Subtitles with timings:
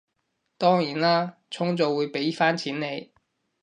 [0.57, 3.11] 當然啦，充咗會畀返錢你